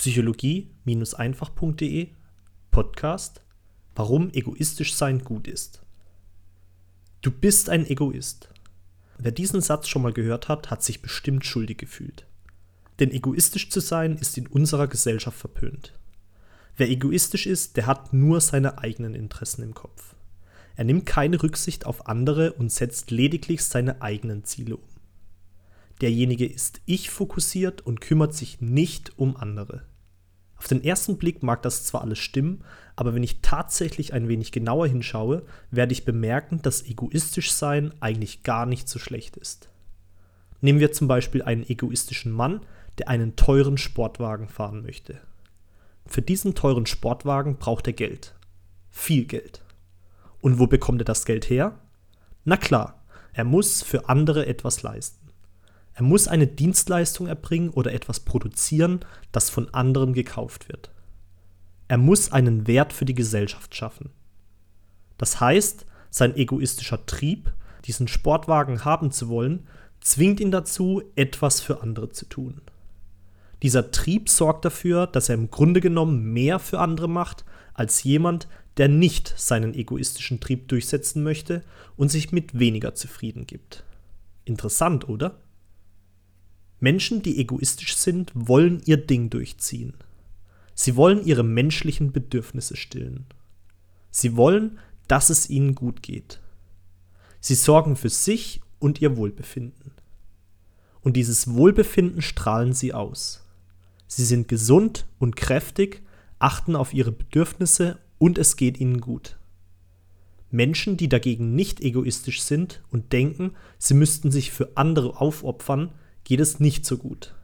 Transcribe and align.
psychologie-einfach.de 0.00 2.08
Podcast 2.70 3.42
Warum 3.94 4.30
egoistisch 4.32 4.94
sein 4.94 5.18
gut 5.18 5.46
ist. 5.46 5.82
Du 7.20 7.30
bist 7.30 7.68
ein 7.68 7.84
Egoist. 7.84 8.48
Wer 9.18 9.32
diesen 9.32 9.60
Satz 9.60 9.88
schon 9.88 10.00
mal 10.00 10.14
gehört 10.14 10.48
hat, 10.48 10.70
hat 10.70 10.82
sich 10.82 11.02
bestimmt 11.02 11.44
schuldig 11.44 11.76
gefühlt. 11.76 12.24
Denn 12.98 13.10
egoistisch 13.10 13.68
zu 13.68 13.80
sein 13.80 14.16
ist 14.16 14.38
in 14.38 14.46
unserer 14.46 14.88
Gesellschaft 14.88 15.36
verpönt. 15.36 15.92
Wer 16.78 16.88
egoistisch 16.88 17.46
ist, 17.46 17.76
der 17.76 17.86
hat 17.86 18.14
nur 18.14 18.40
seine 18.40 18.78
eigenen 18.78 19.14
Interessen 19.14 19.62
im 19.62 19.74
Kopf. 19.74 20.14
Er 20.76 20.84
nimmt 20.84 21.04
keine 21.04 21.42
Rücksicht 21.42 21.84
auf 21.84 22.06
andere 22.06 22.54
und 22.54 22.72
setzt 22.72 23.10
lediglich 23.10 23.64
seine 23.64 24.00
eigenen 24.00 24.44
Ziele 24.44 24.78
um. 24.78 24.88
Derjenige 26.00 26.46
ist 26.46 26.80
ich 26.86 27.10
fokussiert 27.10 27.82
und 27.82 28.00
kümmert 28.00 28.32
sich 28.32 28.62
nicht 28.62 29.18
um 29.18 29.36
andere. 29.36 29.89
Auf 30.60 30.68
den 30.68 30.84
ersten 30.84 31.16
Blick 31.16 31.42
mag 31.42 31.62
das 31.62 31.86
zwar 31.86 32.02
alles 32.02 32.18
stimmen, 32.18 32.62
aber 32.94 33.14
wenn 33.14 33.22
ich 33.22 33.40
tatsächlich 33.40 34.12
ein 34.12 34.28
wenig 34.28 34.52
genauer 34.52 34.88
hinschaue, 34.88 35.42
werde 35.70 35.94
ich 35.94 36.04
bemerken, 36.04 36.60
dass 36.60 36.84
egoistisch 36.84 37.50
sein 37.50 37.94
eigentlich 38.00 38.42
gar 38.42 38.66
nicht 38.66 38.86
so 38.86 38.98
schlecht 38.98 39.38
ist. 39.38 39.70
Nehmen 40.60 40.78
wir 40.78 40.92
zum 40.92 41.08
Beispiel 41.08 41.40
einen 41.40 41.66
egoistischen 41.66 42.30
Mann, 42.30 42.60
der 42.98 43.08
einen 43.08 43.36
teuren 43.36 43.78
Sportwagen 43.78 44.48
fahren 44.48 44.82
möchte. 44.82 45.18
Für 46.04 46.20
diesen 46.20 46.54
teuren 46.54 46.84
Sportwagen 46.84 47.56
braucht 47.56 47.86
er 47.86 47.94
Geld. 47.94 48.34
Viel 48.90 49.24
Geld. 49.24 49.62
Und 50.42 50.58
wo 50.58 50.66
bekommt 50.66 51.00
er 51.00 51.06
das 51.06 51.24
Geld 51.24 51.48
her? 51.48 51.78
Na 52.44 52.58
klar, 52.58 53.02
er 53.32 53.44
muss 53.44 53.82
für 53.82 54.10
andere 54.10 54.44
etwas 54.44 54.82
leisten. 54.82 55.29
Er 56.00 56.04
muss 56.04 56.28
eine 56.28 56.46
Dienstleistung 56.46 57.26
erbringen 57.26 57.68
oder 57.68 57.92
etwas 57.92 58.20
produzieren, 58.20 59.00
das 59.32 59.50
von 59.50 59.68
anderen 59.74 60.14
gekauft 60.14 60.70
wird. 60.70 60.90
Er 61.88 61.98
muss 61.98 62.32
einen 62.32 62.66
Wert 62.66 62.94
für 62.94 63.04
die 63.04 63.14
Gesellschaft 63.14 63.74
schaffen. 63.74 64.08
Das 65.18 65.40
heißt, 65.40 65.84
sein 66.08 66.34
egoistischer 66.36 67.04
Trieb, 67.04 67.52
diesen 67.84 68.08
Sportwagen 68.08 68.86
haben 68.86 69.12
zu 69.12 69.28
wollen, 69.28 69.66
zwingt 70.00 70.40
ihn 70.40 70.50
dazu, 70.50 71.02
etwas 71.16 71.60
für 71.60 71.82
andere 71.82 72.08
zu 72.08 72.24
tun. 72.24 72.62
Dieser 73.62 73.90
Trieb 73.90 74.30
sorgt 74.30 74.64
dafür, 74.64 75.06
dass 75.06 75.28
er 75.28 75.34
im 75.34 75.50
Grunde 75.50 75.82
genommen 75.82 76.32
mehr 76.32 76.60
für 76.60 76.78
andere 76.78 77.10
macht 77.10 77.44
als 77.74 78.04
jemand, 78.04 78.48
der 78.78 78.88
nicht 78.88 79.34
seinen 79.36 79.74
egoistischen 79.74 80.40
Trieb 80.40 80.68
durchsetzen 80.68 81.22
möchte 81.22 81.62
und 81.98 82.08
sich 82.08 82.32
mit 82.32 82.58
weniger 82.58 82.94
zufrieden 82.94 83.46
gibt. 83.46 83.84
Interessant, 84.46 85.06
oder? 85.06 85.36
Menschen, 86.80 87.22
die 87.22 87.38
egoistisch 87.38 87.96
sind, 87.96 88.32
wollen 88.34 88.82
ihr 88.86 88.96
Ding 88.96 89.30
durchziehen. 89.30 89.94
Sie 90.74 90.96
wollen 90.96 91.24
ihre 91.24 91.44
menschlichen 91.44 92.10
Bedürfnisse 92.10 92.76
stillen. 92.76 93.26
Sie 94.10 94.36
wollen, 94.36 94.78
dass 95.06 95.28
es 95.28 95.50
ihnen 95.50 95.74
gut 95.74 96.02
geht. 96.02 96.40
Sie 97.40 97.54
sorgen 97.54 97.96
für 97.96 98.08
sich 98.08 98.60
und 98.78 99.00
ihr 99.00 99.16
Wohlbefinden. 99.16 99.92
Und 101.02 101.16
dieses 101.16 101.54
Wohlbefinden 101.54 102.22
strahlen 102.22 102.72
sie 102.72 102.92
aus. 102.92 103.44
Sie 104.06 104.24
sind 104.24 104.48
gesund 104.48 105.06
und 105.18 105.36
kräftig, 105.36 106.02
achten 106.38 106.76
auf 106.76 106.94
ihre 106.94 107.12
Bedürfnisse 107.12 107.98
und 108.18 108.38
es 108.38 108.56
geht 108.56 108.80
ihnen 108.80 109.00
gut. 109.00 109.38
Menschen, 110.50 110.96
die 110.96 111.08
dagegen 111.08 111.54
nicht 111.54 111.80
egoistisch 111.80 112.42
sind 112.42 112.82
und 112.90 113.12
denken, 113.12 113.52
sie 113.78 113.94
müssten 113.94 114.32
sich 114.32 114.50
für 114.50 114.76
andere 114.76 115.20
aufopfern, 115.20 115.92
geht 116.24 116.40
es 116.40 116.60
nicht 116.60 116.84
so 116.86 116.96
gut. 116.98 117.34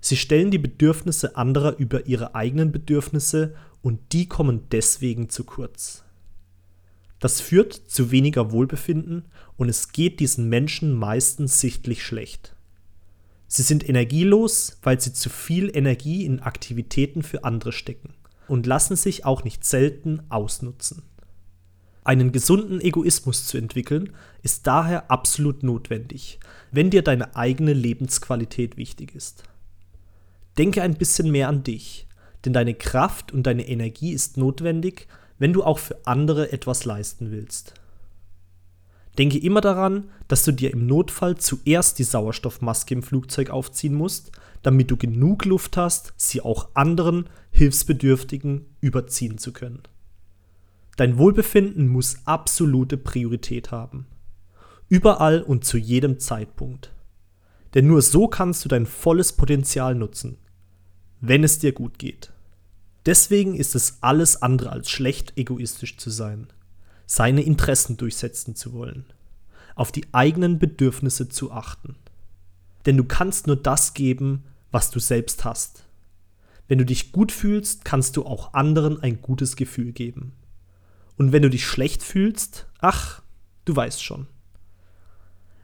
Sie 0.00 0.16
stellen 0.16 0.50
die 0.50 0.58
Bedürfnisse 0.58 1.36
anderer 1.36 1.76
über 1.78 2.06
ihre 2.06 2.34
eigenen 2.34 2.72
Bedürfnisse 2.72 3.54
und 3.82 4.00
die 4.12 4.28
kommen 4.28 4.68
deswegen 4.70 5.28
zu 5.28 5.44
kurz. 5.44 6.04
Das 7.20 7.40
führt 7.40 7.72
zu 7.72 8.10
weniger 8.10 8.50
Wohlbefinden 8.50 9.26
und 9.56 9.68
es 9.68 9.92
geht 9.92 10.18
diesen 10.18 10.48
Menschen 10.48 10.92
meistens 10.92 11.60
sichtlich 11.60 12.02
schlecht. 12.02 12.56
Sie 13.46 13.62
sind 13.62 13.88
energielos, 13.88 14.78
weil 14.82 15.00
sie 15.00 15.12
zu 15.12 15.30
viel 15.30 15.70
Energie 15.72 16.24
in 16.24 16.40
Aktivitäten 16.40 17.22
für 17.22 17.44
andere 17.44 17.70
stecken 17.70 18.14
und 18.48 18.66
lassen 18.66 18.96
sich 18.96 19.24
auch 19.24 19.44
nicht 19.44 19.64
selten 19.64 20.22
ausnutzen. 20.30 21.02
Einen 22.04 22.32
gesunden 22.32 22.80
Egoismus 22.80 23.46
zu 23.46 23.58
entwickeln, 23.58 24.12
ist 24.42 24.66
daher 24.66 25.10
absolut 25.10 25.62
notwendig, 25.62 26.40
wenn 26.72 26.90
dir 26.90 27.02
deine 27.02 27.36
eigene 27.36 27.72
Lebensqualität 27.72 28.76
wichtig 28.76 29.14
ist. 29.14 29.44
Denke 30.58 30.82
ein 30.82 30.94
bisschen 30.94 31.30
mehr 31.30 31.48
an 31.48 31.62
dich, 31.62 32.08
denn 32.44 32.52
deine 32.52 32.74
Kraft 32.74 33.32
und 33.32 33.44
deine 33.46 33.68
Energie 33.68 34.12
ist 34.12 34.36
notwendig, 34.36 35.06
wenn 35.38 35.52
du 35.52 35.62
auch 35.62 35.78
für 35.78 36.06
andere 36.06 36.52
etwas 36.52 36.84
leisten 36.84 37.30
willst. 37.30 37.74
Denke 39.18 39.38
immer 39.38 39.60
daran, 39.60 40.10
dass 40.26 40.44
du 40.44 40.52
dir 40.52 40.72
im 40.72 40.86
Notfall 40.86 41.36
zuerst 41.36 41.98
die 41.98 42.04
Sauerstoffmaske 42.04 42.94
im 42.94 43.02
Flugzeug 43.02 43.50
aufziehen 43.50 43.94
musst, 43.94 44.32
damit 44.62 44.90
du 44.90 44.96
genug 44.96 45.44
Luft 45.44 45.76
hast, 45.76 46.14
sie 46.16 46.40
auch 46.40 46.68
anderen 46.74 47.28
Hilfsbedürftigen 47.50 48.66
überziehen 48.80 49.38
zu 49.38 49.52
können. 49.52 49.82
Dein 50.96 51.16
Wohlbefinden 51.16 51.88
muss 51.88 52.18
absolute 52.26 52.98
Priorität 52.98 53.70
haben. 53.70 54.06
Überall 54.88 55.40
und 55.40 55.64
zu 55.64 55.78
jedem 55.78 56.18
Zeitpunkt. 56.18 56.92
Denn 57.74 57.86
nur 57.86 58.02
so 58.02 58.28
kannst 58.28 58.64
du 58.64 58.68
dein 58.68 58.84
volles 58.84 59.32
Potenzial 59.32 59.94
nutzen, 59.94 60.36
wenn 61.20 61.44
es 61.44 61.58
dir 61.58 61.72
gut 61.72 61.98
geht. 61.98 62.32
Deswegen 63.06 63.54
ist 63.54 63.74
es 63.74 63.98
alles 64.02 64.42
andere 64.42 64.70
als 64.70 64.90
schlecht, 64.90 65.32
egoistisch 65.36 65.96
zu 65.96 66.10
sein, 66.10 66.48
seine 67.06 67.42
Interessen 67.42 67.96
durchsetzen 67.96 68.54
zu 68.54 68.74
wollen, 68.74 69.06
auf 69.74 69.92
die 69.92 70.04
eigenen 70.12 70.58
Bedürfnisse 70.58 71.28
zu 71.28 71.52
achten. 71.52 71.96
Denn 72.84 72.98
du 72.98 73.04
kannst 73.04 73.46
nur 73.46 73.56
das 73.56 73.94
geben, 73.94 74.44
was 74.70 74.90
du 74.90 75.00
selbst 75.00 75.44
hast. 75.44 75.84
Wenn 76.68 76.78
du 76.78 76.84
dich 76.84 77.12
gut 77.12 77.32
fühlst, 77.32 77.84
kannst 77.84 78.16
du 78.16 78.24
auch 78.24 78.52
anderen 78.52 79.02
ein 79.02 79.22
gutes 79.22 79.56
Gefühl 79.56 79.92
geben. 79.92 80.32
Und 81.16 81.32
wenn 81.32 81.42
du 81.42 81.50
dich 81.50 81.66
schlecht 81.66 82.02
fühlst, 82.02 82.66
ach, 82.80 83.22
du 83.64 83.76
weißt 83.76 84.02
schon. 84.02 84.26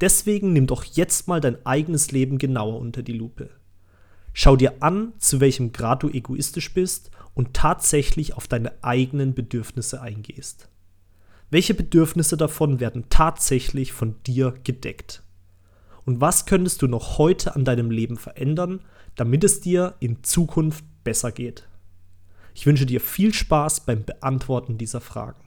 Deswegen 0.00 0.52
nimm 0.52 0.66
doch 0.66 0.84
jetzt 0.84 1.28
mal 1.28 1.40
dein 1.40 1.64
eigenes 1.66 2.10
Leben 2.10 2.38
genauer 2.38 2.78
unter 2.78 3.02
die 3.02 3.12
Lupe. 3.12 3.50
Schau 4.32 4.56
dir 4.56 4.82
an, 4.82 5.12
zu 5.18 5.40
welchem 5.40 5.72
Grad 5.72 6.02
du 6.02 6.08
egoistisch 6.08 6.72
bist 6.72 7.10
und 7.34 7.54
tatsächlich 7.54 8.34
auf 8.34 8.48
deine 8.48 8.72
eigenen 8.82 9.34
Bedürfnisse 9.34 10.00
eingehst. 10.00 10.68
Welche 11.50 11.74
Bedürfnisse 11.74 12.36
davon 12.36 12.80
werden 12.80 13.06
tatsächlich 13.10 13.92
von 13.92 14.14
dir 14.24 14.54
gedeckt? 14.62 15.22
Und 16.04 16.20
was 16.20 16.46
könntest 16.46 16.80
du 16.82 16.86
noch 16.86 17.18
heute 17.18 17.54
an 17.54 17.64
deinem 17.64 17.90
Leben 17.90 18.16
verändern, 18.16 18.80
damit 19.16 19.44
es 19.44 19.60
dir 19.60 19.96
in 20.00 20.22
Zukunft 20.22 20.84
besser 21.04 21.32
geht? 21.32 21.68
Ich 22.54 22.66
wünsche 22.66 22.86
dir 22.86 23.00
viel 23.00 23.32
Spaß 23.32 23.86
beim 23.86 24.04
Beantworten 24.04 24.78
dieser 24.78 25.00
Fragen. 25.00 25.44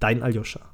Dein 0.00 0.22
Aljoscha. 0.22 0.73